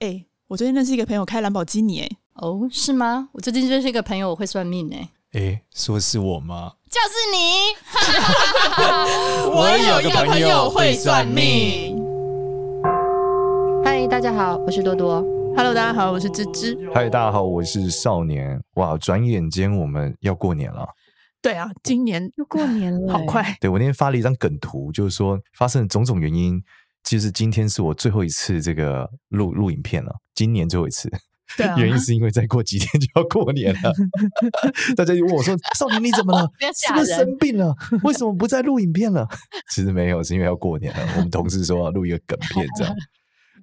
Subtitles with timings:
[0.00, 3.28] 哎，我最近认识一个朋友开兰博基尼，哎，哦，是吗？
[3.34, 6.72] 我最近认识一个朋友，我会算命，哎，哎，说是我吗？
[6.88, 7.76] 就是你。
[9.52, 12.02] 我有一个朋友会算命。
[13.84, 15.22] 嗨，大家好，我是多多。
[15.54, 16.78] Hello，大家好，我是芝芝。
[16.94, 18.58] 嗨，大家好，我是少年。
[18.76, 20.88] 哇，转眼间我们要过年了。
[21.42, 23.58] 对啊，今年又过年了，好快。
[23.60, 26.62] 对，我那天发了一张梗图，就是说发生了种种原因。
[27.04, 31.10] 其实今天是我最后一次这个录录影片了，今年最后一次。
[31.56, 33.92] 对啊，原因是因为再过几天就要过年了。
[34.96, 36.48] 大家就问我说：“少年你怎么了？
[36.72, 37.74] 是不是生病了？
[38.04, 39.26] 为什么不再录影片了？”
[39.74, 41.14] 其实没有，是因为要过年了。
[41.16, 42.94] 我们同事说要录一个梗片这样。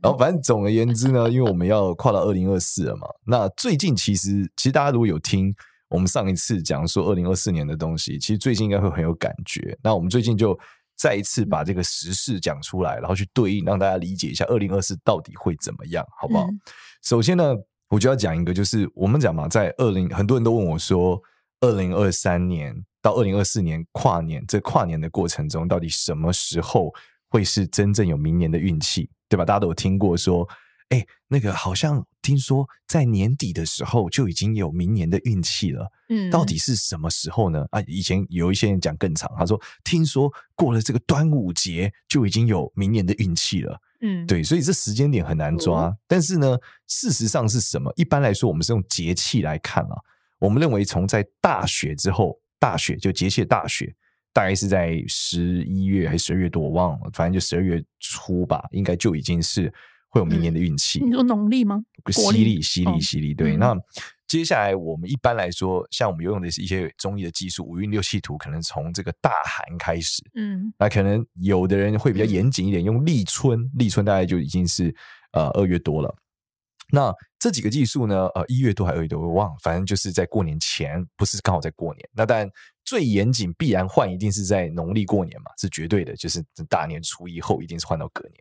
[0.02, 3.08] 然后反正总而言之呢，因为我们要跨到二零二四了嘛。
[3.26, 5.54] 那最近其实其实大家如果有听
[5.88, 9.78] 我们上一次讲说二零二四年的东西，其实最近应该会很有感觉。
[9.82, 10.60] 那我们最近就。
[10.98, 16.44] 再一次把这个时事讲出来，然后去对应，让大家理解一下二零二四到底会怎么样，好不好？
[16.46, 16.60] 嗯、
[17.04, 17.54] 首先呢，
[17.90, 21.22] 我就要讲一个，就是我们讲嘛，在二零，很多人都问我说，
[21.62, 26.92] 二零二三年到二零二四年跨年，这跨年的过程中，到底什么时候
[27.30, 29.46] 会是真正有明年的运气，对吧？
[29.46, 30.48] 大家都有听过说。
[30.90, 37.66] 哎，那个好像听说在年底的时候就已经有明年的运气了，嗯，到底是什么时候呢？
[37.72, 45.88] 啊，以前有一些人讲更长，他说听说过了这个端午节就已经有明年的运气了，嗯，对，所以这时间点很难抓。
[45.88, 46.58] 嗯，但是呢，
[46.88, 47.92] 事实上是什么？
[47.98, 49.98] 一般来说，我们是用节气来看啊。
[50.40, 53.94] 我们认为从在大雪之后，大雪就节气的大雪，
[54.32, 59.74] 大概是在十一月还是十二月多，我忘了，反正就十二月初吧，应该就已经是。
[60.10, 61.08] 会有明年的运气，嗯？
[61.08, 61.84] 你说农历吗？
[62.12, 63.34] 犀利，犀利，犀利。
[63.34, 63.76] 对，嗯、那
[64.28, 70.24] 接下来我们一般来说，像我们游泳的是一些中医的技术，五运六气图，可能从这个大寒开始。
[70.36, 74.94] 嗯，那可能有的人会比较严谨一点，用立春，立春大概就已经是
[75.32, 76.14] 呃二月多了。
[76.90, 82.10] 那这几个技术呢，呃一月多还二月多，我忘了，反正就是在过年前，不是刚好在过年。
[82.14, 82.50] 那但
[82.86, 88.36] 最严谨必然换，一定是在农历过年嘛，是绝对的，就是大年初一后一定是换到隔年。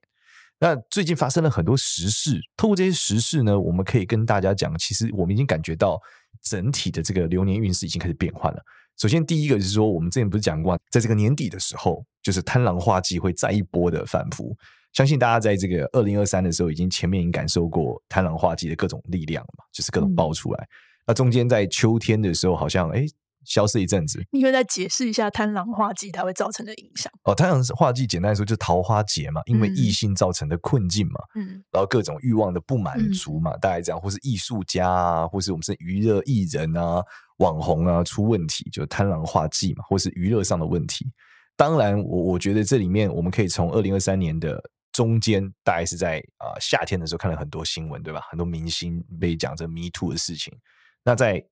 [0.59, 6.01] 那最近发生了很多时事，透过这些时事呢，我们可以跟大家讲，其实我们已经感觉到
[6.43, 8.63] 整体的这个流年运势已经开始变换了。
[8.97, 14.57] 首先，第一个就是说，我们之前不是讲过，在这个年底的时候，就是贪狼化忌会再一波的反复。
[14.95, 20.65] 相信大家在这个二零二三的时候，已经前面已经感受过贪狼化忌的各种力量了嘛，就是各种爆出来。
[20.65, 20.69] 嗯、
[21.09, 23.07] 那中间在秋天的时候，好像哎。
[23.47, 27.35] 消失一阵子，你可以再解释一下贪狼化忌它会造成的影响哦。
[27.35, 37.03] 贪狼化忌简单来说就是桃花劫嘛，因为异性造成的困境嘛，嗯，然后各种欲望的不满足嘛，嗯、大概这样，或是艺术家啊，或是我们是娱乐艺人啊、
[37.39, 41.07] 网红啊出问题，就贪狼化忌嘛，或是娱乐上的问题。
[41.57, 44.61] 当然，我我觉得这里面我们可以从二零二三年的
[44.93, 48.21] 中间，大概是在啊、呃、夏天的时候看了很多新闻，对吧？
[48.29, 50.53] 很多明星被讲这 Me Too 的事情，
[51.05, 51.43] 那在。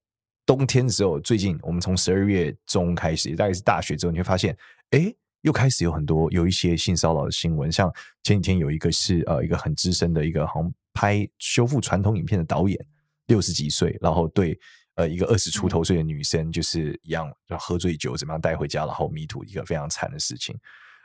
[0.46, 4.56] 冬天的时候，最近我们从十二月中开始，大概是大雪之后，你会发现，
[4.90, 5.10] 哎，
[5.40, 7.72] 又开始有很多有一些性骚扰的新闻。
[7.72, 7.90] 像
[8.22, 12.78] 前几天有一个是呃一个很资深的一个好像拍修复传统影片的导演，
[13.26, 14.58] 六十几岁，然后对
[14.96, 20.54] 呃一个二十出头岁的女生就是一样，就喝醉酒怎么样带回家，然后迷途一个非常惨的事情。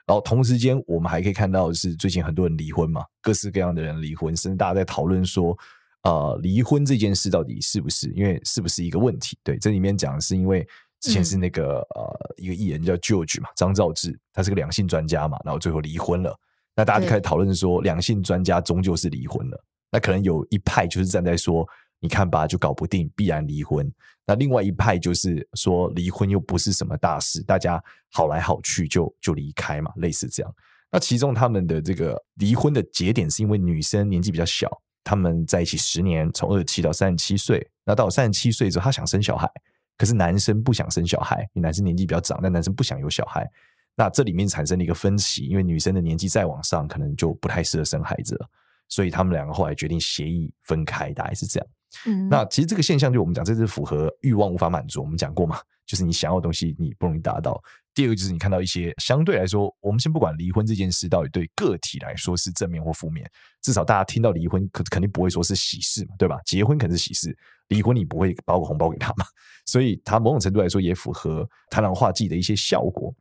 [0.06, 5.58] 然后同时间，我们还可以看到是最近很多人离婚嘛，各式各样的人离婚，甚至大家在讨论说。
[6.04, 8.10] 呃，离婚这件事到底是不是？
[8.12, 9.38] 因为是不是一个问题？
[9.44, 10.66] 对，这里面讲的是因为
[11.02, 16.34] 之前是那个、嗯、呃一个艺人叫 George 嘛，张兆志，他是个两性专家嘛，然后最后离婚了。
[16.76, 19.62] 那大家就开始讨论说，两性专家终究是离婚了。
[19.92, 21.68] 那可能有一派就是站在说，
[22.00, 23.92] 你看吧，就搞不定，必然离婚。
[24.26, 30.56] 那另外一派就是说，离婚又不是什么大事，大家好来好去就就离开嘛，类似这样。
[30.92, 34.70] 那其中他们的这个离婚的节点是因为女生年纪比较小。
[35.04, 37.66] 他们在一起十年，从二十七到三十七岁。
[37.86, 39.50] 那到三十七岁之后，他想生小孩，
[39.98, 43.50] 可是男生不想生小孩，因为男生年纪比较长，但男生不想有小孩。
[43.96, 48.50] 那这里面产生了一个分歧，因为女生的年纪再往上，可能就不太适合生孩子了。
[48.88, 51.68] 所以他们两个后来决定协议分开，大概是这样。
[52.06, 55.02] 嗯，那其实这个现象，就我们讲，这是符合欲望无法满足。
[55.02, 57.62] 我们讲过嘛，就是你想要的东西，你不容易达到。
[58.00, 63.30] 第二个就是你看到一些相对来说，我们先不管离婚这件事到底对个体来说是正面或负面，
[63.62, 66.40] 至少大家听到离婚，可肯定不会说是喜事嘛，对吧？
[66.46, 67.38] 结婚肯定是喜事，
[67.68, 69.26] 离婚你不会包个红包给他嘛，
[69.68, 73.14] 所以他某种程度来说也符合贪狼化忌的一些效果。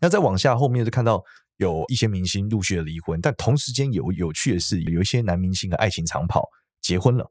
[0.00, 1.22] 那再往下后面就看到
[1.58, 6.44] 有一些明星陆续的离婚，但同时间有有趣的是，有一些男明星的爱情长跑
[6.80, 7.24] 结婚了。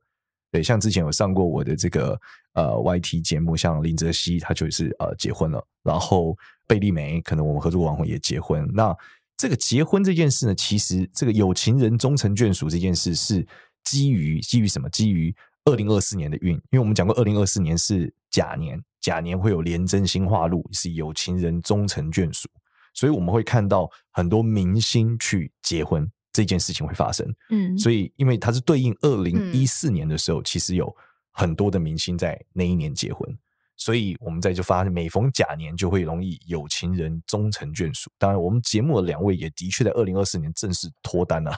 [0.51, 2.17] 对，像之前有上过我的这个
[2.53, 8.69] 呃 YT 节目，像林哲熙他就是呃结婚了，然后贝利梅可能我们合作网红也结婚。
[8.73, 8.95] 那
[9.35, 13.45] 这个结婚这件事呢，其实这个有情人终成眷属这件事是
[13.83, 14.89] 基于基于什么？
[14.89, 22.47] 基于二零二四年的运，因为我们讲过二零二四年是甲年，甲年会有廉贞星化禄，是有情人终成眷属，
[22.93, 27.27] 所以我们会看到很多明星去结婚这件事情会发生。
[27.49, 30.95] 嗯，所以因为它是对应二零一四年的时候，嗯、其实有
[31.31, 33.37] 很多的明星在那一年结婚。
[33.83, 38.09] 所以我们在就发现，每逢甲年就会容易有情人终成眷属。
[38.17, 41.53] 当然，我们节目的两位也的确在二零二四年正式脱单了。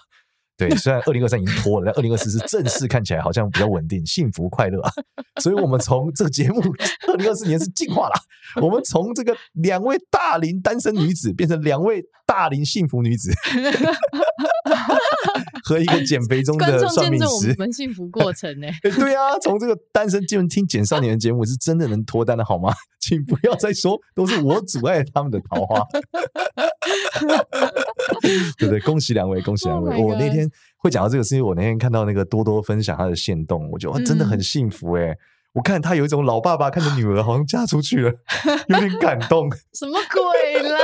[0.58, 4.90] 对，虽然二零二三已经拖了，但二零二四是正式看起来好像比较稳定、幸福、快乐啊。
[5.42, 6.62] 所以，我们从这个节目
[7.08, 8.14] 二零二四年是进化了。
[8.62, 13.34] 我们从这个两位大龄单身女子变成两位大龄幸福女子。
[15.64, 18.68] 和一个减肥中的算命师，我们幸福过程呢？
[18.82, 22.72] 对啊，从这个单身进入听简少年的节目，是真的能脱单的好吗？
[23.00, 25.86] 请不要再说都是我阻碍他们的桃花。
[28.58, 28.80] 对不对？
[28.82, 29.96] 恭喜两位，恭喜两位！
[29.98, 35.08] 我、oh 哦、那天会讲到这个，是因为我那天看到那个多多分享他的线动，我觉得真的很幸福哎。
[35.08, 35.18] 嗯
[35.56, 38.12] 我看他有一种老爸爸看着女儿好像嫁出去了，
[38.68, 39.50] 有点感动。
[39.74, 40.78] 什么鬼啦？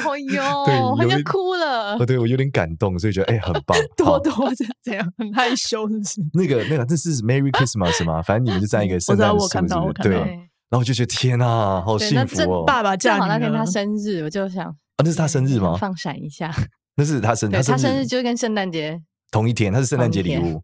[0.00, 1.94] 哎呦， 对，好像哭了。
[1.98, 3.76] 哦，对，我有点感动，所以觉得哎、欸，很棒。
[3.94, 4.32] 多多
[4.82, 6.22] 这样，很害羞，是不是？
[6.32, 8.22] 那个，那个，这是 Merry Christmas 吗？
[8.22, 9.92] 反正你们就在一个圣诞树？
[10.02, 10.14] 对。
[10.70, 12.64] 然后我就觉得天哪，好幸福哦！
[12.64, 15.76] 爸爸嫁好那天他生日，我就想，啊，那是他生日吗？
[15.76, 16.54] 放闪一下，
[16.96, 19.00] 那是他生日，他生日就跟圣诞节
[19.30, 20.62] 同一天，他是圣诞节礼物。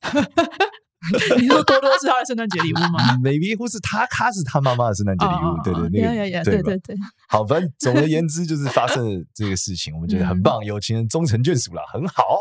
[1.38, 2.98] 你说多多是他的圣诞节礼物吗？
[3.22, 5.54] Maybe 或是他，他是他妈妈的圣诞节礼物。
[5.54, 6.96] Oh, 对对，那个对对对。
[7.30, 12.40] 好，反正总而言之就是发生了这个事情，我们觉得很棒，有情人终成眷属了，很好。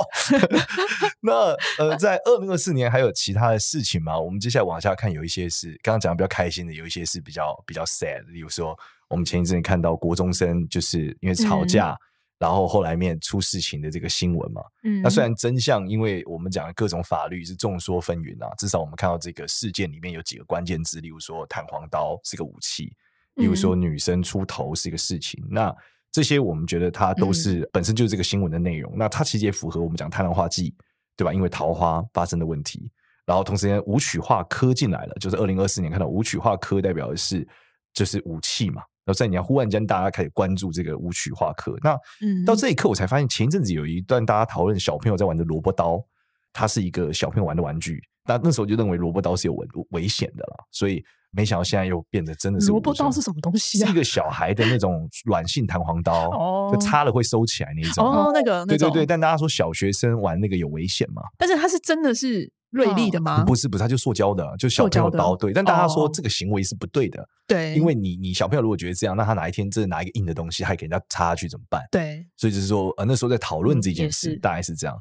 [1.22, 4.20] 那呃，在二零二四年还有其他的事情吗？
[4.20, 8.32] 我们接下来往下看，有一些是刚刚讲的比较开心的，有一些是比较比较 sad 的。
[8.32, 8.78] 例如说，
[9.10, 11.92] 我们前一阵看到国中生就是因为吵架。
[11.92, 11.98] 嗯
[12.40, 22.94] 然后后来面出事情的这个新闻嘛，嗯，那虽然真相，因为我们讲的各种法律是众说纷纭啊，至少我们看到这个事件里面有几个关键字，例如说弹簧刀是个武器，
[23.38, 25.76] 例如说女生出头是一个事情，嗯、那
[26.12, 30.76] 这些我们觉得它都是本身就是这个新闻的内容，嗯、那它其实也符合我们讲太阳化忌，
[31.16, 31.34] 对吧？
[31.34, 32.92] 因为桃花发生的问题，
[33.26, 37.48] 然后同时间武曲化科进来了，就是二零二四年看到武曲化科代表的是
[37.96, 38.84] 就是武器嘛。
[39.08, 41.78] 然后在你要忽然间，大家开始关注这个舞曲化课。
[41.82, 41.98] 那
[42.46, 46.04] 到这一刻，我才发现前一阵子有一段大家讨论小朋友在玩的萝卜刀，
[46.52, 48.04] 它是一个小朋友玩的玩具。
[48.26, 51.02] 那那时候就认为萝卜刀是有危危险的了，所以
[51.32, 52.68] 没想到现在又变得真的是。
[52.68, 53.88] 萝卜刀是什么东西啊？
[53.88, 58.06] 是一个小孩的那种软性弹簧刀，哦，就插了会收起来那种。
[58.06, 59.06] 哦，那个，对对对。
[59.06, 61.22] 但大家说小学生玩那个有危险吗？
[61.38, 62.52] 但是它是真的是。
[62.70, 63.46] 锐利的吗？
[63.46, 65.34] 不是，不是，它就塑胶的，就小朋友刀。
[65.38, 67.26] 对，但大家说这个行为是不对的。
[67.48, 71.82] 对，因为你，你小朋友如果觉得这样，那他哪一天真的拿一个硬的东西，还给人家插下去怎么办？
[71.90, 74.94] 对，所以就是说，呃，那时候在讨论这件事，大概是这样。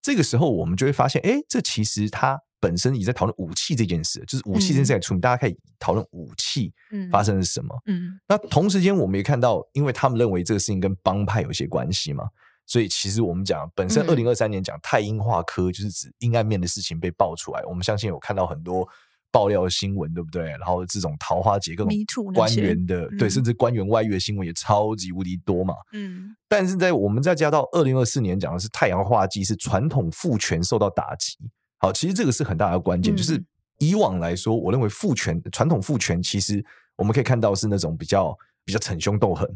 [0.00, 6.72] 这个时候，我们就会发现，哎，这其实它本身也在讨论武器这件事，就是武器这件事在出名，大家可以讨论武器
[7.10, 7.74] 发生了什么。
[7.86, 12.24] 嗯，那同时间我们也看到，因为他们认为这个事情跟帮派有些关系嘛。
[12.66, 17.64] 所以其实我们讲，本身二零二三年讲太阴化科，就是指阴暗面的事情被爆出来。
[17.64, 18.88] 我们相信有看到很多
[19.32, 20.44] 爆料的新闻，对不对？
[20.50, 21.92] 然后这种桃花劫各种
[22.32, 25.74] 官员的，对，甚至官员外遇的新闻也超级无敌多嘛。
[25.92, 26.36] 嗯。
[26.48, 31.38] 但是在我们再加到二零二四年讲的是太阳化忌，是传统父权受到打击。
[31.80, 33.42] 好，其实这个是很大的关键，就是
[33.78, 36.64] 以往来说，我认为父权传统父权其实
[36.94, 39.48] 我们可以看到是那种比较比较逞凶斗狠，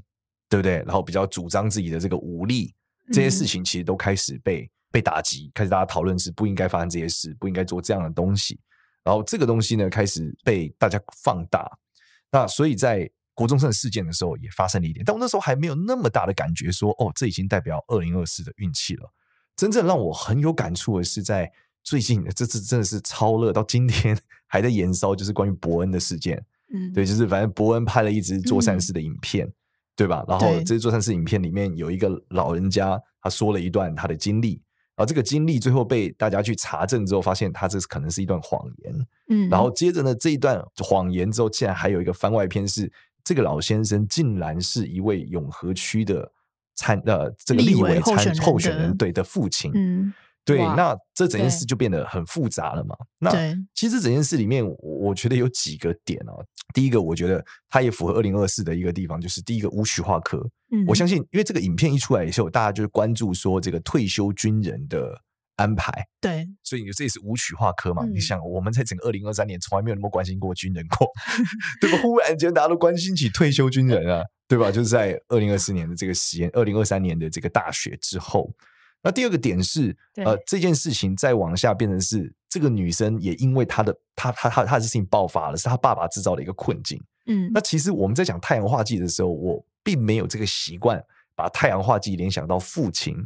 [0.49, 0.77] 对不对？
[0.79, 2.75] 然后比较主张自己的这个武力。
[3.13, 8.59] 这些事情其实都开始被被打击，开始大家讨论是不应该发生这些事，不应该做这样的东西。
[9.03, 11.71] 然后这个东西呢，开始被大家放大。
[12.33, 19.13] 那所以在国中生事件的时候，也发生了一点，但我那时候还没有那么大的感觉说，说哦，这已经代表二零二四的运气了。
[19.55, 21.53] 真正让我很有感触的是，在
[21.85, 26.45] 最近这次真的是超热，到今天 还在延烧，就是关于伯恩的事件。
[26.73, 29.47] 嗯，对，就是反正伯恩拍了一支做善事的影片。
[29.47, 29.53] 嗯
[29.97, 30.25] 对吧？
[30.27, 34.61] 然后这做善事影片里面有一个老人家，他说了一段他的经历，
[34.97, 39.07] 然后这个经历最后被大家去查证之后，发现他这是可能是一段谎言。
[39.29, 46.29] 嗯，然后接着呢，这一段谎言之后，竟然还有一个番外篇，是这个老先生竟然是一位永和区的
[46.75, 49.71] 参呃这个立委参候选人对的父亲。
[49.77, 50.13] 嗯。
[50.45, 52.95] 对，那这整件事就变得很复杂了嘛。
[53.19, 53.31] 那
[53.75, 56.33] 其实整件事里面，我觉得有几个点啊。
[56.75, 60.39] 第一个，我觉得它也符合二零二四的一个地方，就是第一个无曲化科。
[60.71, 65.19] 嗯，我相信，因为这个影片一出来以后，大家就是关注说这个退休军人的
[65.57, 65.91] 安排。
[66.21, 68.05] 对，所以你这也是无曲化科嘛？
[68.05, 71.09] 嗯、你想，我们在整个二零二三年从来没有那么关心过军人过，
[71.81, 71.99] 对吧？
[72.03, 74.71] 忽然间大家都关心起退休军人啊，对吧？
[74.71, 78.53] 就是在二零二四年的这个时间，二零二三年的这个大学之后。
[79.05, 87.01] 那第二个点是，呃，这件事情再往下变成是这个女生也因为她的她她她她的事情爆发了，是她爸爸制造的一个困境。
[87.27, 91.01] 嗯，那其实我们在讲太阳化忌的时候，我并没有这个习惯
[91.37, 93.17] 把太阳化忌联想到父亲。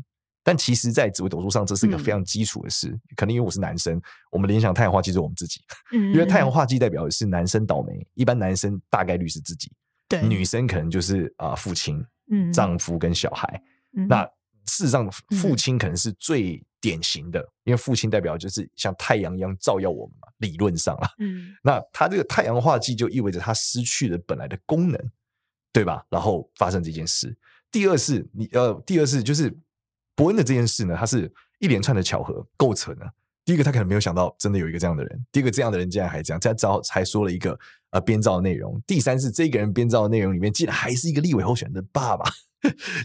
[0.44, 2.88] 但其实，在紫微斗数上，这是一个非常基础的事。
[2.88, 5.61] 嗯、可能因为我是男生，我们联想太阳化忌是我们自己。
[5.92, 9.70] 嗯，因为太阳化忌代表的是男生倒霉，一般男生大概率是自己。
[10.08, 13.62] 对，女生可能就是啊、呃、父亲、嗯、丈夫跟小孩。
[13.94, 14.26] 嗯、那
[14.68, 15.10] 事实上，
[15.40, 20.28] 父亲可能是最典型的，嗯、因为父亲代表就是像太阳一样照耀我们嘛。
[20.38, 25.10] 理论上啊，嗯， 那他这个太阳化剂就意味着他失去了本来的功能，
[25.72, 26.04] 对吧？
[26.08, 27.37] 然后发生这件事。
[27.72, 29.58] 第二是，你呃，第二是就是。
[30.18, 33.08] 伯恩的这件事呢，它是一连串的巧合构成的。
[33.44, 37.56] 第一个，他可能没有想到真的有一个这样的人；第二个，这样的人竟然还这样，这样只好才说了一个
[37.90, 38.82] 呃编造的内容。
[38.84, 42.28] 第三是这个人编造的内容里面，竟然还是一个立委候选人的爸爸。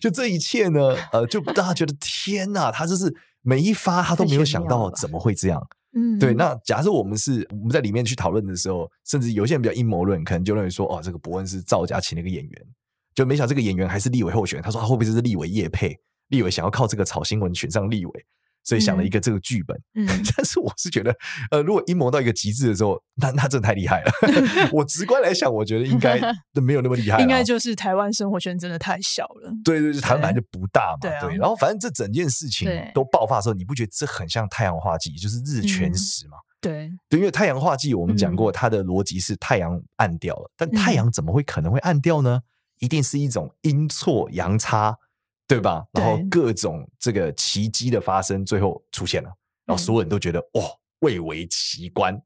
[0.01, 5.61] 就这一切呢，呃，就大家觉得天哪，他就是每一发他都没有想到怎么会这样。
[5.95, 6.33] 嗯，对。
[6.33, 12.65] 那假设我们是我们在里面去讨论的时候，甚至有些人比较阴谋论，可能就认为说，哦，这个伯恩是造假请了一个演员，
[13.13, 14.63] 就没想到这个演员还是立委候选人。
[14.63, 15.95] 他说他会不会是立委叶配？
[16.29, 18.25] 立委想要靠这个炒新闻选上立委，
[18.63, 19.79] 所以想了一个这个剧本。
[19.95, 21.15] 嗯，但是我是觉得，
[21.51, 24.11] 呃，如果阴谋到一个极致的时候，那那真的太厉害了。
[24.71, 26.19] 我直观来想，我觉得应该
[26.53, 27.19] 都没有那么厉害。
[27.19, 29.51] 应该就是台湾生活圈真的太小了。
[29.63, 30.97] 对对对，台湾本来就不大嘛。
[31.01, 36.37] 对，对，然后反正这整件事情都爆发的时候，你不觉得这很像太阳化忌，就是日全食嘛？
[36.61, 42.41] 对对，因为太阳化忌我们讲过，它的逻辑是太阳暗掉了，但太阳怎么会可能会暗掉呢？
[42.79, 44.97] 一定是一种阴错阳差。
[45.47, 45.83] 对吧？
[45.91, 49.29] 然后各种这个奇迹的发生，最后出现了，
[49.65, 50.63] 然后所有人都觉得哇，
[50.99, 52.19] 蔚为奇观。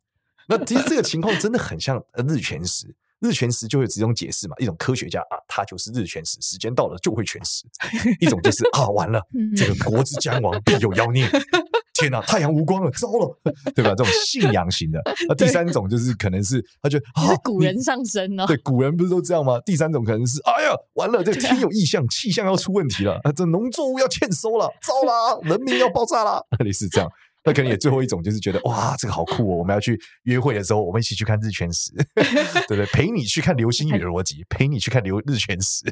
[0.47, 7.65] 那其实这个情况真的很像日全食，日全食就会有几种解释嘛，一种科学家啊，他就是日全食，时间到了就会全食；
[8.21, 9.21] 一种就是 啊，完了，
[9.57, 11.29] 这个国之将亡，必有妖孽。
[11.99, 13.37] 天呐，太阳无光了，糟了，
[13.75, 13.91] 对吧？
[13.95, 15.01] 这种信仰型的。
[15.27, 18.45] 那第三种就是可能是他觉得啊，古人上身哦。
[18.47, 19.59] 对，古人不是都这样吗？
[19.65, 27.09] 第三种可能是哎呀，完了，这天有异象，气象要出问题了，啊，这农作物要欠收了，糟了，人民要爆炸了， 类似这样。
[27.47, 29.55] 那可能也最后一种就是觉得哇，这个好酷哦！
[29.55, 32.85] 我们要去约会的时候，我们一起去看日全食， 对不对？
[32.87, 35.85] 陪你去看流星雨的逻辑，陪你去看流日全食。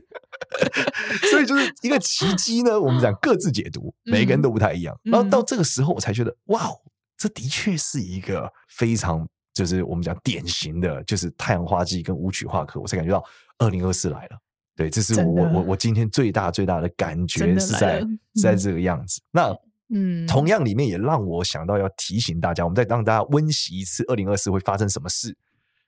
[1.32, 2.78] 所以就是一个奇迹呢。
[2.78, 4.94] 我们讲各自解读，每个人都不太一样。
[5.04, 6.70] 然后到这个时候，我才觉得哇，
[7.18, 12.82] 这的确是一个非常就是我们讲典型的，就是太阳花季跟舞曲化课。
[12.82, 13.24] 我才感觉到
[13.60, 14.38] 二零二四来了。
[14.76, 19.22] 对，这是我我我今天最大最大的感觉是在是在这个样子。
[19.32, 19.56] 那。
[19.94, 25.36] 嗯，同样里面也让我想到要提醒大家，我们再让大家温习一次二零二四会发生什么事。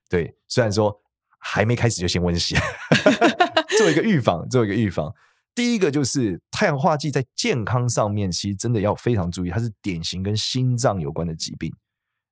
[0.08, 0.96] 对，虽然说
[1.40, 2.56] 还没开始就先温习，
[3.80, 5.12] 做一个预防，做一个预防。
[5.56, 11.74] 第一个就是太阳化剂在健康上面，其实真的要非常注意，它是典型跟心脏有关的疾病。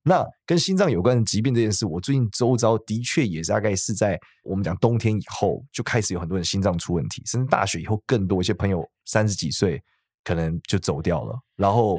[0.04, 9.82] 那跟心脏有关的疾病这件事，我最近周遭的确也大概是在我们讲冬天以后就开始有很多人心脏出问题，甚至大学以后更多一些朋友三十几岁。
[10.26, 11.98] 可能就走掉了，然后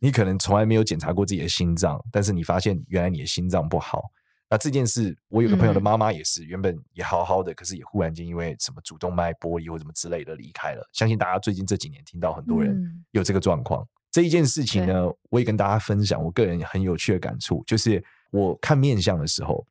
[0.00, 4.02] 你可能从来没有检查过自己的心脏，但是你发现原来你的心脏不好。
[4.48, 10.88] 那这件事，我有个朋友的妈妈也是，原本也好好的，可是也忽然间因为什么主动脉剥离或什么之类的离开了。
[10.92, 13.86] 相信大家最近这几年听到很多人有这个状况。
[14.10, 19.66] 这一件事情呢，我也跟大家分享我个人很有趣的感触，就是我看面相的时候，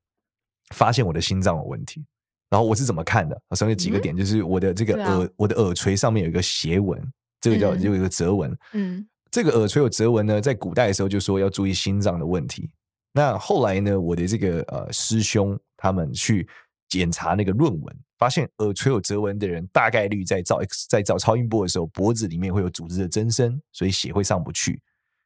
[0.75, 2.05] 发现我的心脏有问题。
[2.49, 3.35] 然后我是怎么看的？
[3.51, 7.01] 首先有几个点，就是我的这个耳，我的耳垂上面有一个斜纹。
[7.45, 12.71] 这个叫有一个折纹，嗯，这个耳垂有折纹呢，在古代的时候就说要注意心脏的问题。
[13.13, 16.47] 那后来呢，我的这个呃师兄他们去
[16.89, 24.81] 检查那个论文，发现耳垂有折纹的人，大概率在照 X 在照超音波的时候，脖子里面会有组织的增生，所以血会上不去，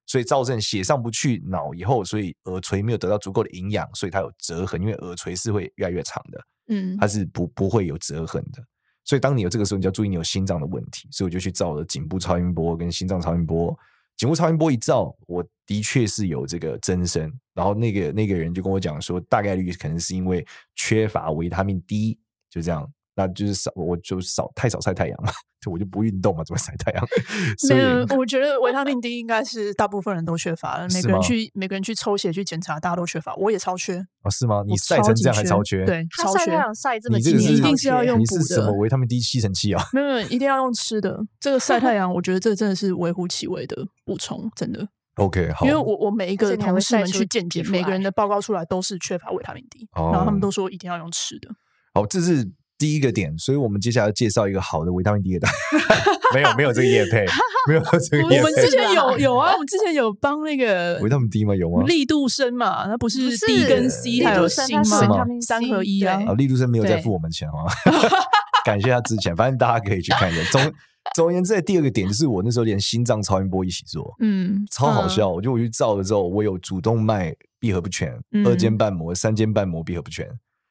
[0.08, 8.62] 所以造成血上不去脑以后，所以耳垂没有得到足够的营养，所以它有折痕，因为耳垂是会越来越长的，嗯，它是不不会有折痕的。
[9.10, 11.08] 所以，当你有这个时候，你就要注意你有心脏的问题。
[11.10, 13.76] 所以，我就去照了颈部超音波跟心脏超音波。
[14.16, 17.24] 颈部超音波一照，我的确是有这个增生。
[17.56, 22.20] 然后，那个那个人就跟我讲说，大概率可能是因为缺乏维他命 D，
[22.52, 22.88] 就这样。
[23.20, 27.06] 那就是少，我就少太少晒太阳了，就我就不运动嘛，怎么晒太阳？
[27.60, 30.88] 所以我觉得维他命 D 应该是大部分人都缺乏了。
[30.94, 34.32] 每个人去每个人去抽血去检查，大家都缺乏，我也超缺啊、哦？
[34.32, 34.64] 是吗？
[34.66, 35.86] 你晒成这样还超缺？
[35.86, 36.52] 对，超缺。
[36.74, 38.38] 晒这么，你这个一定是要用补的。
[38.40, 39.84] 你是什么维他命 D 吸尘器啊？
[39.92, 41.20] 没有没有，一定要用吃的。
[41.42, 44.88] 这个晒太 阳，我觉得这真的是微乎其微的补充，真的。
[45.16, 45.66] OK，好。
[45.66, 51.50] 因为我我每一个同事们去健检，每个人的报告出来都是缺乏维他命 D，、哦、然后他们都说一定要用吃的。
[51.94, 52.50] 好，这是。
[52.80, 55.48] 第一个点，所以我们接下来要介绍一个好的维他命 D 的，
[56.34, 57.26] 没有没有这个叶配，
[57.68, 58.38] 没有这个叶配。
[58.38, 61.54] 我们之前有有啊，我们之前有帮那个维他命 D 吗？
[61.54, 61.84] 有吗？
[61.86, 65.26] 力度生嘛，那不是 D 跟 C 还有锌吗？
[65.46, 66.24] 三合一啊。
[66.26, 67.68] 啊，力度生没有再付我们钱啊，
[68.64, 70.50] 感谢他之前，反正大家可以去看一下。
[70.50, 70.74] 总
[71.16, 75.28] 总而言之，第二个点就是我那时候连心脏超音波一起做，嗯，超好笑。
[75.28, 80.26] 我就我去照了之后，我有主动脉闭合不全、二尖瓣膜、三尖瓣膜闭合不全，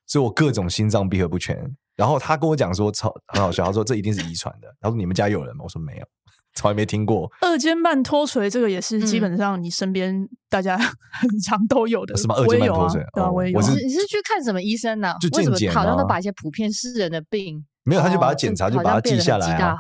[0.07, 1.77] 所以我各种心脏闭合不全。
[1.99, 4.69] 然后他跟我讲说超很好笑，他说这一定是遗传的。
[4.81, 5.65] 他说你们家有人吗？
[5.65, 6.05] 我说没有，
[6.55, 7.29] 从来没听过。
[7.41, 13.05] 二尖瓣脱垂这个也是基本上你身边大家很常都有的，什么二尖瓣脱垂？
[13.13, 13.61] 对啊，我也有。
[13.61, 15.13] 你是去看什么医生呢？
[15.37, 18.01] 为什么好像都把一些普遍世人的病没有？
[18.01, 19.75] 他就把它检查，就把它记下来啊。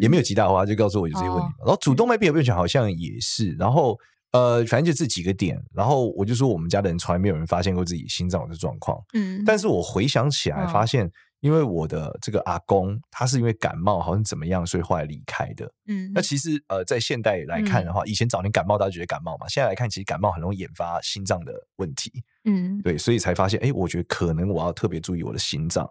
[0.00, 1.48] 也没有极大化，就告诉我有这些问题。
[1.64, 3.52] 然后主动脉闭合不全好像也是。
[3.52, 3.96] 然后
[4.32, 5.56] 呃，反正就这几个点。
[5.72, 8.98] 然后我就说我们家的人从来没有人发现过自己心脏的状况。
[9.14, 11.08] 嗯，但是我回想起来发现。
[11.40, 15.70] 因为我的这个阿公，他是因为感冒，好像怎么样，所以后来离开的。
[15.86, 22.12] 嗯，那其实呃，在现代来看的话，嗯、以前早年感冒大家觉得感冒嘛，现在来看其实感冒很容易引发心脏的问题。
[22.44, 25.88] 嗯，对，所以才发现，哎，我觉得可能我要特别注意我的心脏，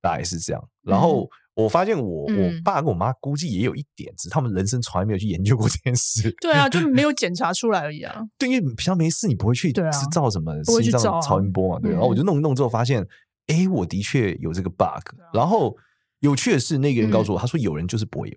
[0.00, 0.68] 大概是这样。
[0.82, 6.34] 然后我发现我、嗯、我爸跟我妈估计也有一点，只是他们人生从来没有去研究过 这件事。
[6.40, 8.22] 对啊，就没有 检查出来而已啊。
[8.38, 11.80] 对，因为平常没事，你不会去知照什么心脏超音波嘛？
[11.80, 13.06] 对，然后我就弄一弄之后发现。
[13.46, 15.14] 哎，我的确有这个 bug。
[15.32, 15.76] 然后
[16.20, 18.36] 有趣的是，那个人告诉我，他说有人就是不会有。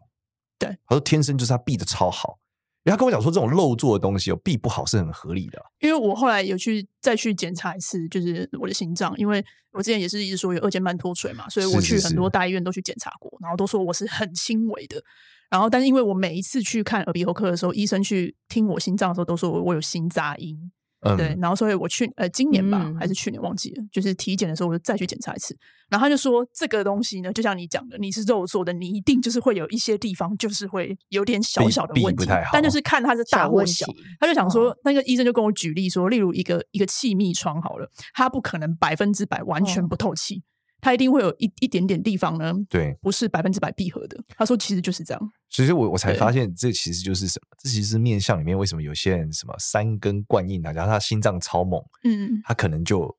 [0.57, 2.39] 对，他说天生就是他避的超好。
[2.83, 5.61] 然后他跟我讲说，这种漏做的东西哦，避不好是很合理的。
[5.79, 15.03] 因为我后来有去再去检查一次，就是我的心脏，因为我之前也是一直说有二尖瓣脱垂嘛，所以我去很多大医院都去检查过，然后都说我是很轻微的。
[15.49, 20.71] 然后，但是因为我每一次去看耳鼻喉科的时候，医生去听我心脏的时候，都说我我有心杂音。
[21.01, 25.57] 嗯、对，然后所以我去呃今年吧，嗯、还是去年忘记了，就是体检的时候我就再去检查一次，
[25.89, 40.35] 然后他就说这个东西呢，就像你讲的，你是肉做的，你一定就是会有一些地方就是会有点小小的问题，但就是看它是大或小，小他就想说、哦、那个医生就跟我举例说，例如一个一个气密窗好了，它不可能百分之百完全不透气。
[40.35, 40.49] 哦
[40.81, 44.17] 它一定会有一一点点地方呢，对，不是百分之百闭合的。
[44.37, 47.57] 他说其实就是这样，所以我我才发现这其实就是什么？
[47.61, 53.13] 这其实是面相里面为什么有些人什么三根贯印啊，然后他心脏超猛，嗯，他可能就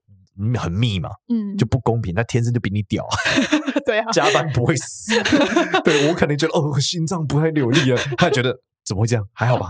[0.58, 3.06] 很密嘛，嗯，就不公平，他天生就比你屌，
[3.84, 5.12] 对啊，加班不会死。
[5.84, 9.26] 对我可能觉得哦，心脏不太流力啊，他觉得怎么会这样？
[9.34, 9.68] 还好吧。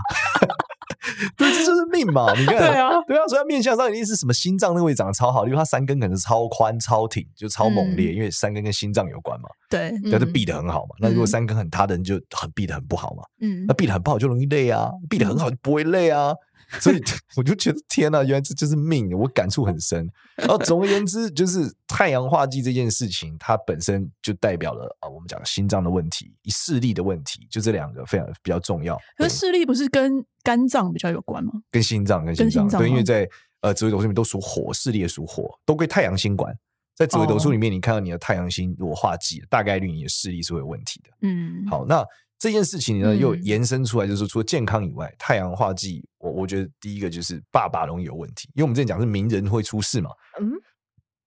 [1.37, 2.33] 对，这就是命嘛！
[2.33, 9.49] 你看， 对啊，对啊，所以他面相上一定是什么心脏那个位置长得超好，因为他三根可能是超宽、超挺，就超猛烈，嗯、因为三根跟心脏有关嘛。
[9.69, 10.95] 对，那就闭得很好嘛。
[10.97, 13.23] 嗯、那如果三根很塌的人就很闭得很不好嘛。
[13.41, 16.33] 嗯，那闭得很不好就容易累啊，闭得很好就不会累啊。
[16.79, 17.01] 所以
[17.35, 20.09] 我就觉得天哪，原来这就是命，我感触很深。
[20.35, 28.97] 然后总而言之，就是太阳化忌这件事情，它本身就代表了啊，我们讲心脏的问题，视力的问题，就这两个非常比较重要。
[29.17, 31.51] 可是视力不是跟肝脏比较有关吗？
[31.69, 33.27] 跟心脏，跟心脏，心脏对，因为在
[33.61, 36.55] 呃紫微斗数里面都属火，视力也属火，都归太阳星管。
[36.95, 41.11] 在紫微斗数里面，你看到你的太阳星如果化忌，大概率你的视力是会有问题的。
[41.21, 42.05] 嗯，好，那。
[42.41, 50.09] 这件事情呢，又延伸出来，就是说，除了健康以外，嗯、太阳化剂，我我觉得第一个就是爸爸容易有问题，因为我们之前讲是名人会出事嘛。
[50.39, 50.51] 嗯，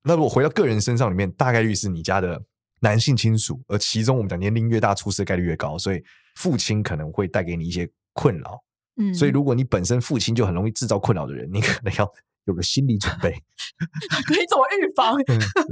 [0.03, 2.42] 那如果回到个人身上里面，大概率是你家的
[2.81, 6.03] 男性亲属，而其中我们讲年龄越大，出事的概率越高，所以
[6.35, 8.61] 父亲可能会带给你一些困扰。
[8.96, 12.12] 嗯，所以如果你本身父亲就很容易制造困扰的人，你可能要。
[12.46, 13.30] 有个心理准备，
[14.26, 15.16] 可以怎么预防？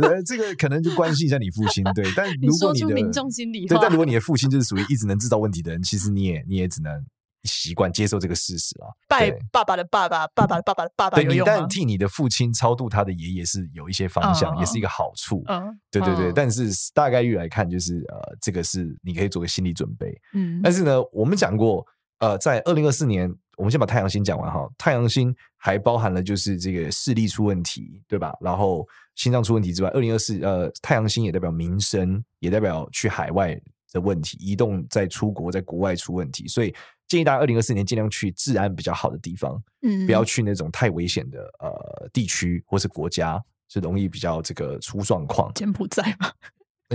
[0.00, 2.04] 呃，这个可能就关心一下你父亲，对。
[2.16, 7.04] 但 如果你的民众心理，对，但如果你的父亲 就是属于一直能制造问题的人，其实你也你也只能
[7.42, 8.86] 习惯接受这个事实了。
[9.06, 15.44] 拜爸爸的爸爸，爸爸的爸爸的爸爸，对，你但替你的父亲超度他的爷爷是有一些方向，也是一个好处。
[15.48, 16.32] 嗯，对对对。
[16.32, 20.18] 但是大概率来看，就是呃，这个是你可以做个心理准备。
[20.32, 21.84] 嗯，但是呢，我们讲过，
[22.20, 23.34] 呃，在二零二四年。
[23.56, 28.34] 我们先把太阳星讲完哈，太阳星还包含了就是这个视力出问题，对吧？
[28.40, 33.54] 然后心脏出问题之外，二零二四呃，太阳星也代表民生，也代表去海外
[33.92, 36.74] 的问题，移动在出国，在国外出问题，所以
[37.06, 45.52] 建议大家二零二四年尽量去治安比较好的地方，嗯，不要去那种太危险的呃地区或是国家，是容易比较这个出状况。
[45.54, 46.32] 柬埔寨吗？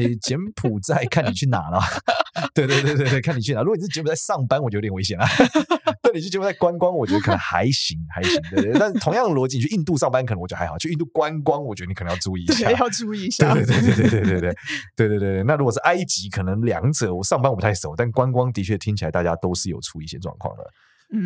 [0.02, 1.80] 诶，柬埔寨看你去哪了？
[2.54, 3.62] 对对对对对，看你去哪。
[3.62, 5.26] 如果你是柬埔寨上班，我觉得有点危险啊。
[6.04, 8.40] 对，你去柬埔寨观光，我觉得可能还行，还行。
[8.52, 10.78] 对对，但同样的逻辑，你去印度上班，可能我觉得还好。
[10.78, 13.54] 去印度观光，我觉得你可能要注意一下，要注意一下。
[13.54, 14.54] 对对 对对对对对对
[14.96, 15.44] 对对对。
[15.44, 20.64] 那如果是埃及，可能两者我上班我不太熟，但观光的确听起来大家都是有出一些状况的。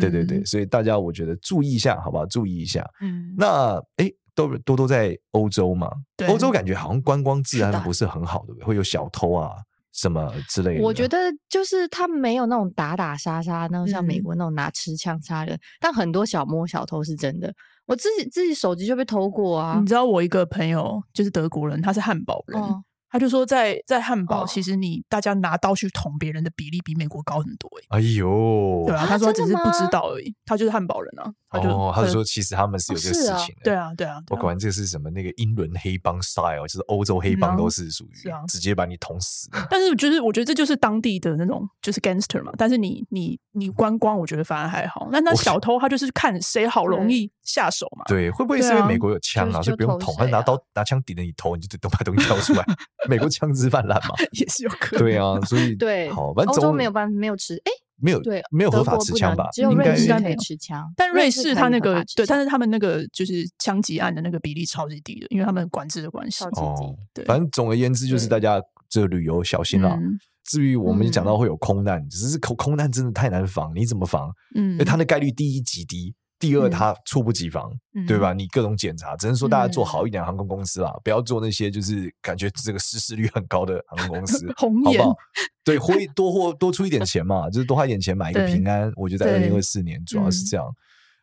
[0.00, 2.24] 对对对，所以大家我觉得注意一下，好不好？
[2.26, 2.88] 注意一下。
[3.00, 3.34] 嗯。
[3.36, 8.64] 那诶，都多都在欧洲嘛，对欧洲感觉好像观光治安不是很好，对不对？
[8.64, 9.52] 会有小偷啊
[9.92, 10.82] 什么之类的。
[10.82, 11.18] 我觉得
[11.48, 17.52] 就是他没有那种打打杀杀，那种像美国那种拿持枪杀人，嗯，但很多小摸小偷是真的。
[17.86, 19.76] 我自己自己手机就被偷过啊！
[19.78, 22.60] 你知道我一个朋友就是德国人，他是汉堡人。
[22.60, 27.98] 哦他就说在，在在汉堡，其实你大家拿刀去捅别人的比例比美国高很多哎。
[27.98, 30.34] 哎呦，对啊，他说他只是不知道而已。
[30.46, 33.64] 他就是汉堡人啊，他就哦，他就说其实他们是有这个事情的。
[33.64, 34.16] 对啊，对啊。
[34.30, 35.10] 我管这个是什么？
[35.10, 38.12] 那个英伦黑帮 style，就是欧洲黑帮都是属于
[38.48, 39.50] 直接把你捅死。
[39.68, 42.50] 但是就是我觉得这就是当地的那种就是 gangster 嘛。
[42.56, 45.08] 但是你你你观光，我觉得反而还好。
[45.12, 48.04] 那那小偷他就是看谁好容易下手嘛。
[48.06, 52.64] 对，会不会是因为美国有枪啊，所以不用捅，他拿刀拿枪抵着你头，你就都把东西掏出来。
[53.08, 55.04] 美国枪支泛滥嘛， 也是有可能。
[55.04, 59.48] 对啊，所以 对，好，反正欧洲没有办法，没有持，哎，没有，对，没有合法持枪吧？
[59.52, 66.44] 只有瑞士没持枪，但瑞士他那个对，但是他们那个就是枪击案的那个比例超级低的，因为他们管制的关系。
[66.44, 69.98] 哦，对，反正总而言之就是大家这旅游小心啦。
[70.44, 74.28] 至于我们讲到会有空难，只是空空难真的太难防，你怎么防？
[74.56, 76.14] 嗯，因为它的概率第一极低。
[76.42, 78.32] 第二，它猝不及防，嗯、对吧？
[78.32, 85.16] 你各种检查，只能说大家做好一点航空公司啦，嗯、不要做那些就是感觉这个失事率很高的航空公司， 红好不好？
[85.62, 88.92] 对，会多或多出一点钱嘛，就是多花一点钱买一个平安。
[88.96, 90.66] 我觉得在二零二四年主要是这样。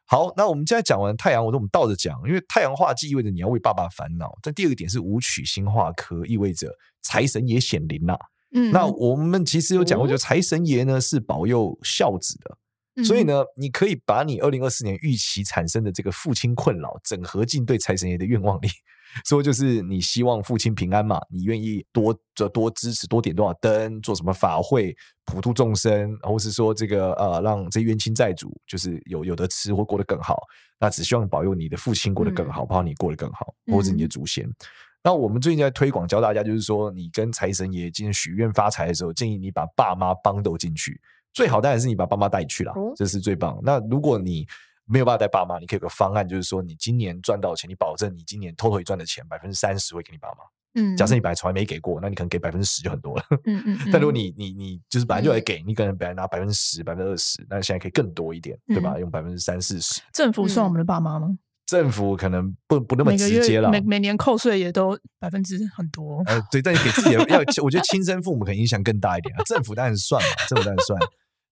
[0.05, 4.31] 好，那我们现在讲完太阳，我说我们倒着讲，因为太阳化忌意味着你要为爸爸烦恼。
[4.41, 8.17] 但第二个点是武曲星化科，意味着财神爷显灵啦。
[8.55, 12.57] 嗯，那我们其实有讲过，就财神爷呢是保佑孝子的。
[13.03, 18.67] 所以呢，你可以把你二零二四年预期产生的这个父亲困扰整合进对财神爷的愿望里，
[19.25, 22.13] 说就是你希望父亲平安嘛，你愿意多
[22.53, 30.41] 多支持多点多少灯，做什么法会普度众生，或是说这个呃让这冤亲债主就是有有的吃或过得更好，
[30.79, 34.45] 那只希望保佑你的父亲过得更好，包括你过得更好，或者你的祖先。
[34.45, 34.55] 嗯、
[35.03, 40.99] 那我们最近在推广教大家，就是说你跟财神爷今天许愿发财的时候，建议你把爸妈帮都进去。
[41.33, 43.59] 最好当然是你把爸妈带去了，这是最棒。
[43.63, 44.45] 那如果你
[44.85, 50.37] 没有办法带爸妈，你可以有个方案，就是说你今年赚到钱，你保证你今年偷偷赚的钱百分之三十会给你爸妈。
[50.75, 53.23] 嗯，假设你本来从来没给过，那你可能给百分之十就很多了。
[53.45, 53.79] 嗯嗯。
[53.91, 58.97] 但如果你你你就是本来就来给，你可能本来拿百分之十、百分之二十，那现在可以更多一点，对吧？
[58.99, 60.01] 用百分之三四十。
[60.13, 61.37] 政府算我们的爸妈吗？
[61.69, 66.23] 政府可能不不那么直接了，每每年扣税也都百分之很多。
[66.25, 67.19] 呃，对，但你给自己要，
[67.63, 69.43] 我觉得亲生父母可能影响更大一点啊。
[69.45, 70.99] 政府当然算嘛，政府当然算。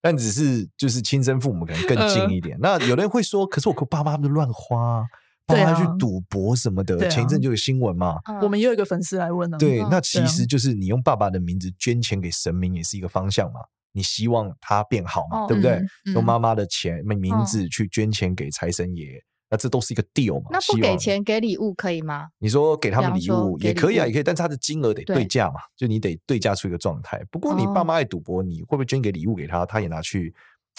[0.01, 2.57] 但只是就是亲生父母可能更近一点。
[2.61, 5.05] 呃、那有人会说，可是我爸妈他们乱花，
[5.45, 7.05] 爸妈去赌博什么的。
[7.05, 9.59] 啊、前一阵就有新闻嘛，啊、我们也有一个粉丝来问了、啊。
[9.59, 13.59] 对，那其实就是你用爸爸的名字捐钱给神明，也是一个方向嘛。
[13.91, 15.73] 你希望他变好嘛，哦、对不对？
[15.73, 19.23] 嗯嗯、用妈妈的钱、名字去捐钱给财神爷。
[19.49, 20.49] 那这都是一个 deal 嘛？
[20.51, 22.27] 那不给钱给礼物可以吗？
[22.39, 27.23] 你说给他们礼物也可以啊，也可以，但是他的金额得对价嘛，就你得对价出一个状态。
[27.31, 30.33] 不过你爸妈爱赌博，你会不会捐给礼物给他，他也拿去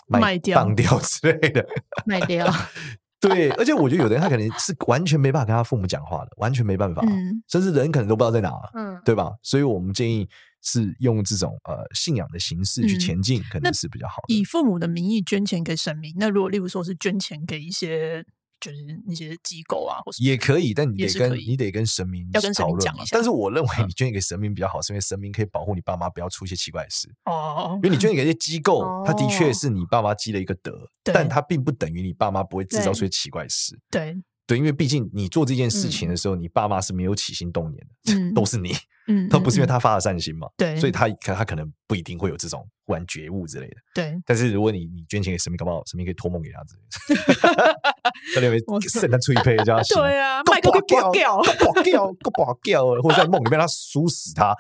[0.07, 1.67] 卖掉、当掉之类的？
[2.05, 2.47] 卖掉。
[3.21, 7.03] 对，而且我觉得有的人他可能是完全没办法跟他父母讲话的，完全没办法，
[7.49, 9.33] 甚至人可能都不知道在哪，嗯，对吧？
[9.43, 10.29] 所以我们建议
[10.63, 14.35] 是用这种呃信仰的形式去前进，可能是比较好的。
[14.35, 18.25] 以父母的名义捐钱给神明，那如果例如说是捐钱给一些。
[18.61, 23.07] 就是那些机构啊，或也可以，但你得跟你得跟神明要跟神明讲一下。
[23.13, 27.79] 但是我认为你捐给神明比较好，是因为神明可以保护你爸妈不要出一些奇怪的事哦。
[27.83, 30.73] 因为你捐给一些机构，它的确是你爸妈积了一个德，
[31.05, 33.79] 但它并不等于你爸妈不会制造出些奇怪事。
[33.91, 34.17] 对
[34.49, 38.75] 对，因为毕竟你做这件事情的时候，你爸妈是没有起心动念的， 都是你。
[39.07, 40.49] 嗯， 他不是因为他发了善心嘛？
[40.57, 43.77] 对，所以他可他可能不一定会有这种忽然觉悟之类的。
[43.95, 47.81] 对，但是如果你你捐钱给神明，搞不好神明可以托梦给他之类的。
[48.35, 48.59] 他认为
[48.89, 54.55] 圣诞催配叫他对啊，卖个挂掉，挂掉，挂掉，或者在梦里面他输死他，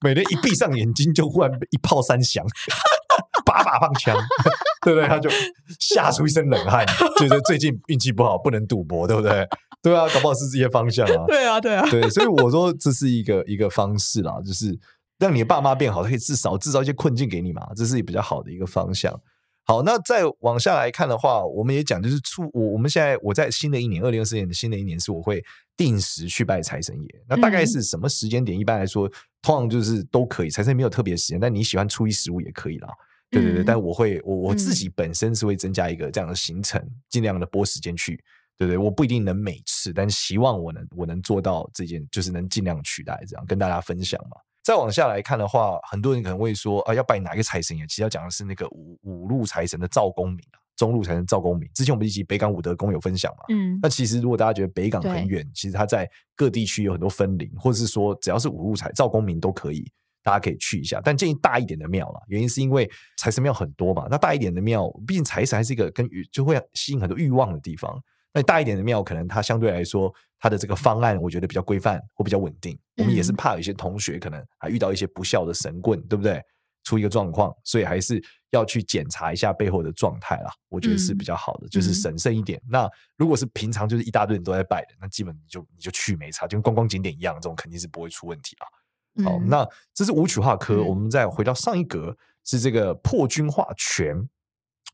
[0.00, 2.44] 每天一闭上眼睛就忽然一炮三响，
[3.52, 4.16] 把把放枪，
[4.84, 5.08] 对不对？
[5.08, 5.28] 他就
[5.78, 6.86] 吓出一身冷汗，
[7.18, 9.46] 觉 得最近运气不好，不能赌博，对不对？
[9.82, 11.24] 对啊，搞不好是这些方向啊。
[11.28, 14.78] 对啊，对啊，对，所以我说这是一个一个方式啦，就是
[15.18, 19.18] 让你的爸妈变好，他可以至少制造一些困境给你嘛，这是比较好的一个方向。
[19.66, 25.42] 好，那再往下来看的话，我们也讲，就是出我我们现在我在新的一年二零二四年的新的一年是我会
[25.76, 27.08] 定时去拜财神爷。
[27.28, 28.58] 那大概是什么时间点？
[28.58, 29.08] 一般来说，
[29.42, 32.88] 通常就是都可以，财神爷没有特别时间，但你喜欢初一十五也可以啦。
[33.30, 38.22] 对对对，但我会我我自己本身是会增加一个这样的行程，尽量的拨时间去。
[38.58, 44.36] 对对，我不一定能每次，但希望我能我能做到这件，就是能尽量取代这样跟大家分享嘛。
[44.62, 47.86] 再往下来看的话，很多人可能会说啊，要拜哪个财神爷？
[47.86, 51.66] 其实要讲的是那个五五路财神的赵公明啊，中路财神赵公明。
[51.72, 59.90] 之前我们一起北港武德宫有分享嘛，嗯，那其实如果大家觉得北港很远，其实它在各地区有很多分灵，或者是说只要是五路财赵公明都可以，
[60.22, 61.00] 大家可以去一下。
[61.04, 67.98] 但建议大一点的庙啦，原因是因为财神庙很多嘛，那大一点的庙，毕竟财神还是一个跟欲就会吸引很多欲望的地方。
[68.32, 72.78] 那大一点的庙，可能它相对来说，它的这个方案，我觉得比较规范或比较稳定。
[72.96, 76.40] 我们也是怕有些同学可能还遇到一些不孝的神棍，对不对？
[76.82, 80.50] 出一个状况，所以还是要去检查一下背后的状态啦。
[80.70, 82.60] 我觉得是比较好的，就是神圣一点。
[82.68, 88.64] 那如果是平常就是一大堆人都在拜的，那基本你就你就去没差，就跟观光景点一样，这种肯定是不会出问题啊。
[89.24, 94.28] 好，那这是武曲化科，我们再回到上一格，是这个破军化权。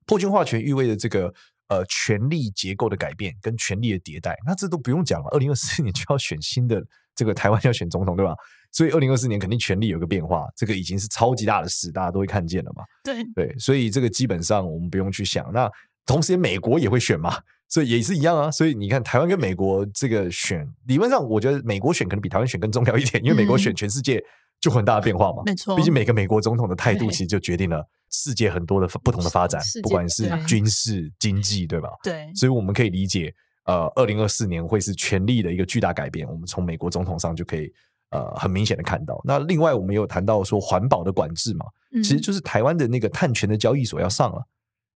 [0.06, 1.32] 破军化权意味着这个。
[1.68, 5.26] 呃，权力结构的改变跟权力的迭代，那这都不用讲了。
[5.30, 6.80] 二零二四年就要选新的
[7.12, 8.36] 这个台湾要选总统，对吧？
[8.70, 12.84] 所以二零二四年肯定权力有个变化，这个已经是超级大的事，大家都会看见了嘛。
[13.02, 15.52] 对对，所以这个基本上我们不用去想。
[15.52, 15.68] 那
[16.04, 17.36] 同时，美国也会选嘛，
[17.68, 18.50] 所以也是一样啊。
[18.50, 24.22] 所以你看，台湾跟美国这个选，理论上我觉得美国选可能比台湾选更重要一点，因为美国选全世界
[24.60, 25.42] 就很大的变化嘛。
[25.46, 27.86] 没错，毕竟每个美国总统的态度其实就决定了。
[28.08, 31.88] 世界很多的不同的发展，不管是军事、经济，对吧？
[32.04, 36.26] 对，所以我们可以理解，呃，二零二四年会是权力的一个巨大改变。
[36.26, 37.70] 我们从美国总统上就可以，
[38.10, 39.20] 呃，很明显的看到。
[39.24, 44.46] 那另外，我们有谈到说环保的管制嘛，其实就是台湾的那个碳权的交易所要上了，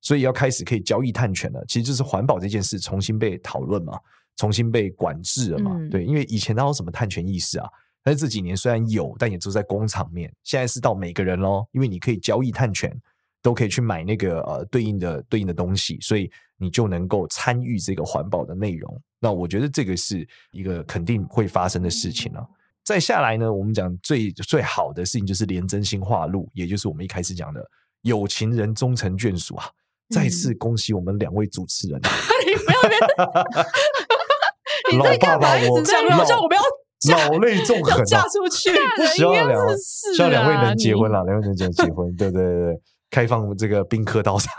[0.00, 1.64] 所以要开始可以交易碳权了。
[1.66, 3.98] 其实就是环保这件事重新被讨论嘛，
[4.36, 5.76] 重新被管制了嘛。
[5.90, 7.68] 对，因为以前哪有什么碳权意识啊？
[8.02, 10.32] 但是这几年虽然有，但也都在工厂面。
[10.42, 12.90] 现在是到每个人喽，因为你可以交易碳权，
[13.42, 19.02] 都可以去买那个呃对应的对应的东西，所以你就能够参与这个环保的内容。
[19.20, 22.42] 那我觉得这个是一个肯定会发生的事情了。
[22.82, 27.62] 再下来呢，我们讲最最好的事情就是廉贞星化路，也就是我们一开始讲的
[28.00, 29.66] 有情人终成眷属啊！
[30.10, 32.00] 再次恭喜我们两位主持人，
[32.46, 32.98] 你不要别，
[34.98, 36.62] 老爸爸我老叫我们要。
[37.12, 38.70] 老泪纵 横，嫁出去，
[39.16, 44.52] 希望两希望两位能结婚了，两位能结结婚，对对对对，开放这个宾客到场，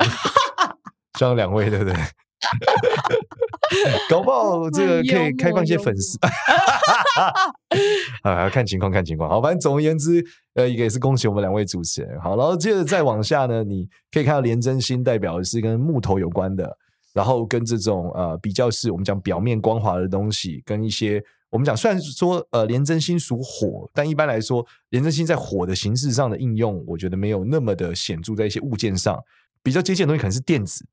[1.19, 1.93] 希望两位对不对？
[4.09, 6.17] 搞不好这个可以开放一些粉丝，
[8.23, 9.29] 啊， 看情况看情况。
[9.29, 10.23] 好，反正总而言之，
[10.55, 12.19] 呃，一个也是恭喜我们两位主持人。
[12.19, 16.77] 好，然后接着再往下呢，你可以看到廉贞星代表的是跟木头有关的，
[17.13, 21.23] 然后跟这种呃比较是我们讲表面光滑的东西，跟一些。
[21.51, 28.33] 我们讲，虽然说呃廉贞星属火，但一般来说，廉贞星在火的形式上的应用，我觉得没有那么的显著。
[28.33, 29.21] 在一些物件上，
[29.61, 30.85] 比较接近的东西可能是电子。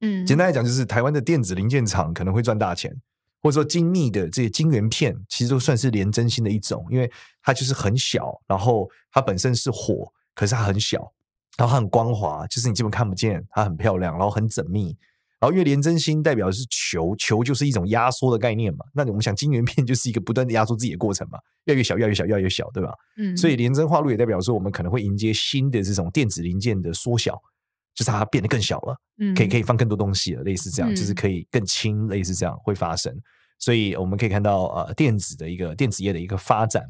[0.00, 2.94] 嗯，简单来讲，就是台湾的电子零件厂可能会赚大钱，
[3.42, 7.10] 或者说精密的这些晶圆片，其实都算是连真心的一种，因为
[7.42, 11.12] 它就是很小，然后它本身是火，可是它很小，
[11.56, 14.96] 然后它很光滑，就是你基本看不见，它很漂亮，然后很缜密。
[15.40, 18.84] 然后，因为廉贞星代表的是球，球就是一种压缩的概念嘛。
[18.92, 22.92] 那我们想，晶圆片就是一个不断的压缩自己的过程嘛，越来越小，越来越小，越来越小，对吧？
[23.18, 23.36] 嗯。
[23.36, 27.40] 所以连真化路也代表说，我们可能会迎接新的这种电子零件的缩小，
[27.98, 33.12] 就是它变得更小了，嗯，可以可以放更多东西了，类似这样，就是可以更轻，类似这样会发生。
[33.58, 36.84] 所以我们可以看到，呃，电子的一个电子业的一个发展。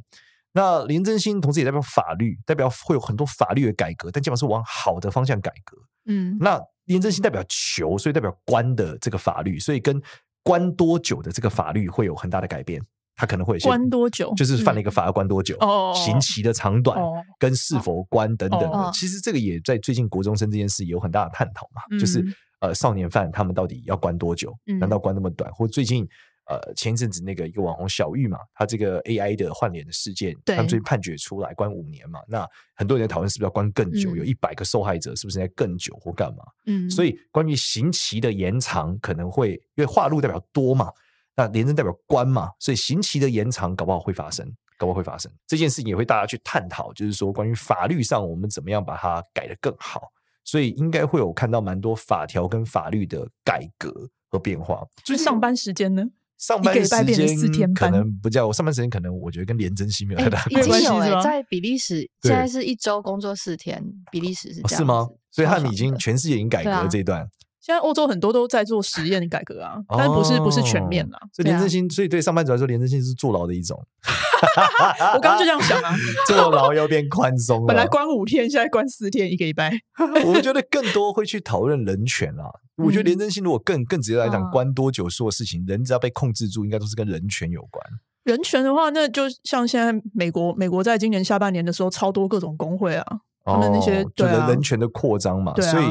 [0.53, 5.79] 那廉贞星同时也代表法律，代表会有很多法律的改革，但基本上是往好的方向改革。
[6.05, 6.37] 嗯。
[6.38, 9.99] 那廉贞星代表求，所以代表关的这个法律，所以跟
[10.42, 12.83] 关多久的这个法律会有很大的改变。
[13.19, 18.61] 它可能会有些关多久，就是犯了一个法要关多久，嗯、刑期的长短、哦、跟是否关等等。
[18.61, 18.69] 的。
[18.69, 22.25] 哦、其实这个也在最近国中生这件事有很大的探讨嘛，嗯、就是
[22.61, 24.57] 呃少年犯他们到底要关多久？
[24.67, 25.53] 嗯、难道关那么短？
[25.53, 26.09] 或最近？
[26.51, 36.43] 呃，前一阵子那个一个网红小玉嘛，他这个 AI 的换脸的事件，他们最近判决出来关五年嘛，那很多人在讨论是不是要关更久，嗯、有一百个受害者是不是在更久或干嘛？
[36.65, 40.91] 嗯，所以关于刑期的延长可能会，因为话路代表多嘛，
[41.38, 44.44] 那廉政代表官嘛，所以刑期的延长搞不好会发生，
[44.77, 50.03] 搞不好会发生这件事情也会大家去探讨，就是说关于法律上我们怎么样把它改得更好，
[50.42, 54.85] 所以应该会有看到蛮多法条跟法律的改革和变化。
[55.05, 56.03] 就是上班时间呢？
[56.38, 60.70] 上班时间可能不叫我上班时间，可能我觉得跟廉贞星没有太大关系。
[60.70, 64.79] 已经有哎，在比利时现在是一周工作四天，比利时是这样。
[64.79, 65.09] 是吗？
[65.31, 67.29] 所以他们已经全世界已经改革了这一段。
[67.69, 71.21] 现在欧洲很多都在做实验改革啊， 但不是不是全面啊。
[71.35, 73.79] 所以廉贞星，所以对上班族来说，廉贞星是坐牢的一种。
[75.15, 75.95] 我刚刚就这样想啊，
[76.27, 79.71] 坐牢要变宽松，本来关五天，现在关四天，一个礼拜。
[80.25, 82.45] 我觉得更多会去讨论人权啊。
[82.83, 87.85] 我觉得廉贞星如果更更直接来讲，关多久说的事情，人只要被控制住，应该都是跟人权有关。
[88.25, 93.05] 人权的话，那就像现在美国，美国在今年下半年的时候，超多各种工会啊，
[93.45, 95.85] 他们那些对人人权的扩张嘛，所以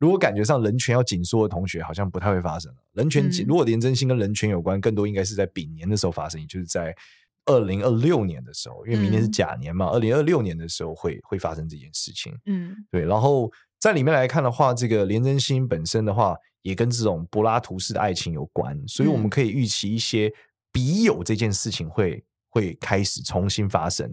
[0.00, 2.78] 如果感觉上人权要紧缩的同学，好像不太会发生了。
[2.94, 6.92] 人权紧，如果廉贞星跟人权有关，更多应该是在丙年的时候发生，也就是在
[7.46, 12.34] 二零二六年的时候，因为明年是甲年嘛，二零二六年的时候会会发生这件事情。
[12.46, 13.04] 嗯，对。
[13.04, 20.32] 然后在里面来看的话，这个廉贞星本身的话，也跟这种柏拉图式的爱情有关，所以我们可以预期一些
[20.72, 24.10] 笔友这件事情会会开始重新发生。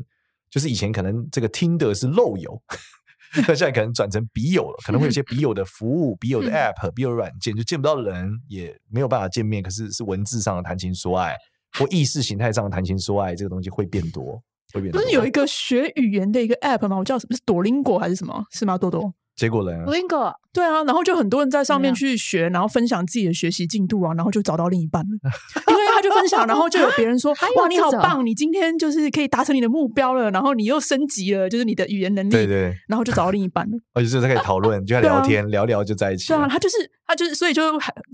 [0.50, 2.62] 就是以前可能这个 Tinder 是漏友，
[3.48, 11.36] 那现在可能转成笔友了，可能会有些笔友的服务、笔友的 App、笔友软件，就见不到人，也没有办法见面，可是是文字上的谈情说爱，
[11.78, 14.42] 或意识形态上的谈情说爱，这个东西会变多，
[14.74, 15.02] 会变多。
[15.02, 16.98] 不是有一个学语言的一个 App 吗？
[16.98, 17.36] 我叫什么？
[17.36, 18.44] 是朵林果还是什么？
[18.52, 18.78] 是吗？
[18.78, 19.14] 多多。
[19.36, 25.10] 结果呢？Lingo 对啊，然后就很多人在上面去学，然后分享自己的学习进度啊，然后就找到另一半了。
[25.98, 33.78] 他就分享， 然后就有别人说：“哇，你好棒，你今天就是可以达成你的目标了，然后你又升级了，就是你的语言能力。”对对，然后就找到另一半了。
[33.94, 36.28] 而且是他可以讨论，就在聊天，聊聊就在一起。
[36.28, 36.76] 对啊，他就是
[37.08, 37.64] 他就是，所以就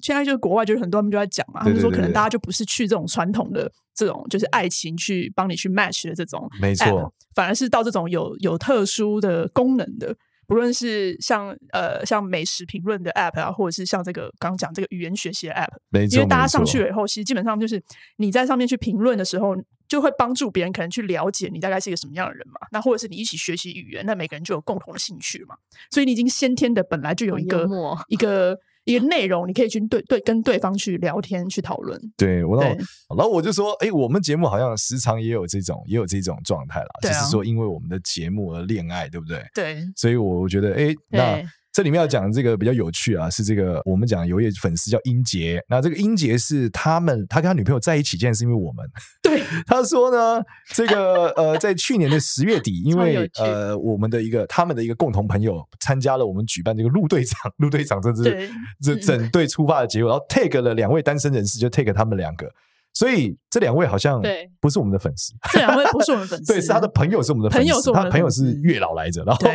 [0.02, 10.16] 现在就是国外就是很多人就在讲嘛，他们说可能大家就不是去这种传统的这种就是爱情去帮你去 match 的这种，没错，反而是到这种有有特殊的功能的。
[10.48, 17.82] 不论是像呃像美食评论的 app 啊，或者是像这个刚刚讲这个语言学习的 app，没，因为大家上去了以后，其实基本上就是
[18.18, 19.56] 你在上面去评论的时候，
[19.88, 22.60] 就会帮助别人可能去了解你大概是一个什么样的人嘛。
[22.72, 25.56] 那或者是你一起学习语言，那每个人就有共同的兴趣嘛。
[25.92, 27.68] 所以你已经先天的本来就有一个
[28.08, 28.60] 一个。
[28.86, 32.00] 一个内容，你可以去对对跟对方去聊天去讨论。
[32.18, 32.78] 对，我然
[33.18, 39.44] 后我就说，哎，我们节目好像时常也有这种也有这种状态啦，就是说因为我们的节目而恋爱，对不对？
[39.54, 41.44] 对，所以我觉得，哎，那。
[41.74, 48.88] 这里面要讲的这个比较有趣啊，是这个我们讲有一位粉丝叫英杰，那这个英杰是他们他跟他女朋友在一起，竟然是因为我们。
[49.24, 62.48] 对， 他说呢，这个 呃，在去年的十月底，因为呃，我们的一个他们的一个共同朋友参加了我们举办这个陆队长陆队长这支这整队出发的结果，然后 take 了两位单身人士，就 take 他们两个。
[62.94, 64.22] 所以这两位好像
[64.62, 69.48] 不是我们的粉丝，这两位不是我们粉丝， 对，是他的朋友是我们的粉丝，他朋友是月老来着，然后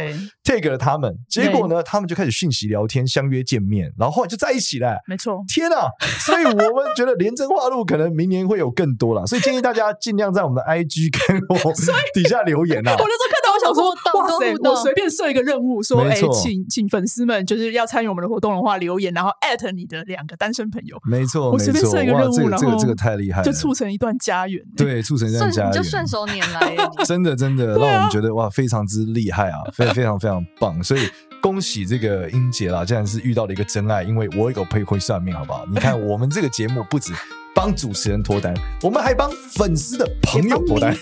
[0.42, 5.88] take 了他们，结果呢，他们就开始讯息聊天，相约见面，然后后来就在一起了，没错，天啊！
[6.26, 11.72] 所以我们觉得廉贞化禄可能明年会有更多了，所以建议大家尽量在我们的 IG 跟我
[12.12, 12.92] 底下留言啊。
[12.92, 13.04] 我
[13.74, 20.96] 说哇塞，我随便设一个任务，说哎，请请粉丝们就是要参与我们的活动的话，留言然后艾特你的两个单身朋友。
[21.04, 24.62] 没错，我随便设一个任务，然后这个这个太厉害了，就促成一段佳缘。
[24.76, 26.76] 对，促成一段佳缘，就顺手拈来。
[27.04, 30.82] 真的真的，让我们觉得哇，非常之厉害啊，非非常非常棒。
[30.82, 31.00] 所以
[31.40, 34.02] 恭喜这个英姐啦，竟然是遇到了一个真爱。
[34.02, 35.64] 因为我有个朋友会算命，好不好？
[35.66, 37.12] 你看我们这个节目不止
[37.54, 40.96] 帮主持人脱单，我们还帮粉丝的朋友脱单。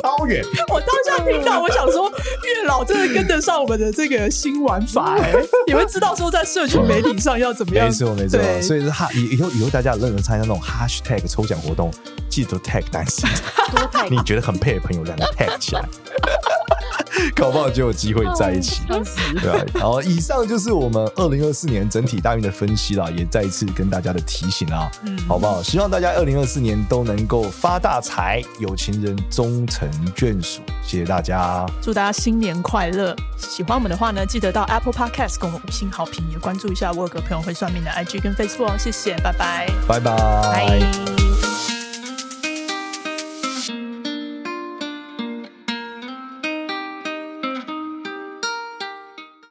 [0.00, 0.42] 拖超远！
[0.72, 5.48] 我当下听到，我想说，月老真的跟得上我们的这个新玩法哎、欸！
[5.66, 7.86] 你们知道说，在社群媒体上要怎么样？
[7.86, 11.92] 没错没错，所以是哈以以后以后大家有任何参加那种 hashtag 抽奖活动，
[12.28, 13.28] 记得 tag 单身，
[14.10, 15.84] 你觉得很配的朋友，两个 tag 起来。
[17.34, 18.82] 搞不好就有机会在一起，
[19.40, 19.64] 对啊。
[19.74, 25.62] 然后以上就是我们二零二四年整体大运的分析啦，也再一次跟大家的提醒啊，嗯，好不好？
[25.62, 30.60] 希望大家二零二四年都能够发大财，有情人终成眷属。
[30.82, 33.14] 谢谢大家，祝大家新年快乐！
[33.36, 38.78] 喜欢我们的话呢，记得到 Apple Podcast 给我们五星好评，也关注一下我有个朋友会算命的 IG 跟 Facebook。
[38.78, 41.49] 谢谢，拜拜，拜拜。